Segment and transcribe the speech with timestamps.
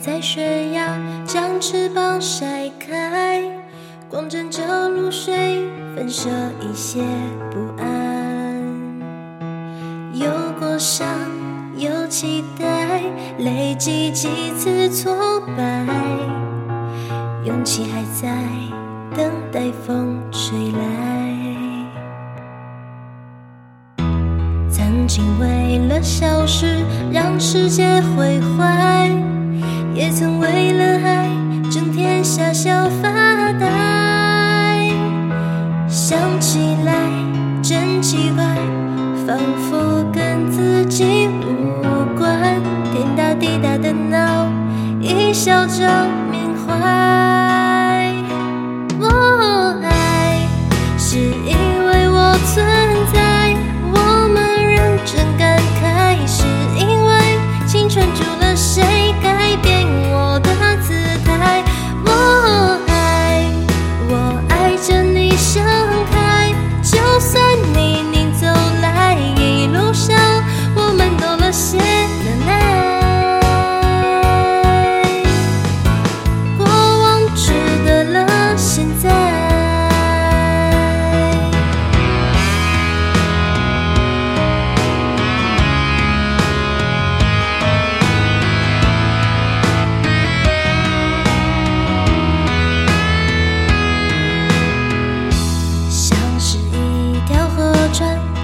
[0.00, 3.42] 在悬崖，将翅膀晒开，
[4.08, 5.60] 光沾着露水，
[5.94, 7.02] 反射一些
[7.50, 8.64] 不安。
[10.14, 10.26] 有
[10.58, 11.06] 过伤，
[11.76, 13.02] 有期待，
[13.40, 15.14] 累积几次挫
[15.54, 15.84] 败，
[17.44, 18.34] 勇气还在
[19.14, 20.80] 等待风吹来。
[24.70, 26.78] 曾经为了小事
[27.12, 29.10] 让世界毁坏，
[30.00, 31.28] 也曾为了爱
[31.70, 34.88] 整天傻笑发呆。
[35.86, 36.94] 想起来
[37.62, 38.42] 真奇怪，
[39.26, 39.36] 仿
[39.68, 42.40] 佛跟自己无关。
[42.94, 44.46] 天大地大的闹，
[45.02, 45.82] 一笑就
[46.30, 47.59] 缅怀。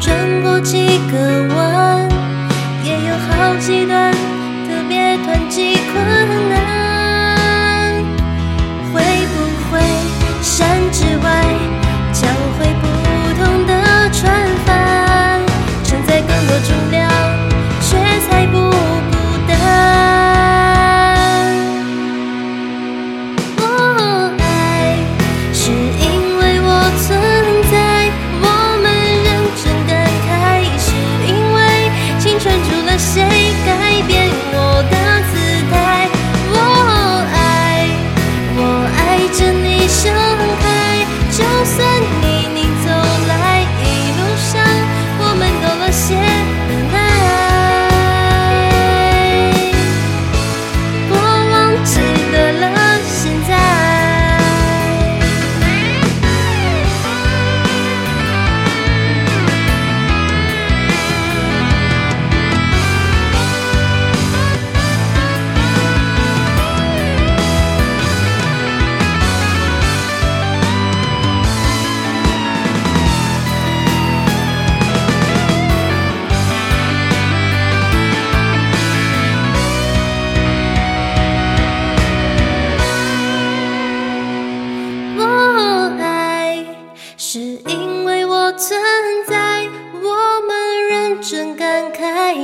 [0.00, 2.08] 转过几个弯，
[2.84, 4.11] 也有好几段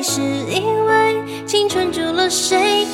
[0.03, 2.87] 是因为青春住了谁